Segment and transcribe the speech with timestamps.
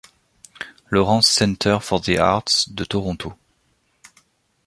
[0.89, 3.37] Lawrence Centre for the Arts de Toronto.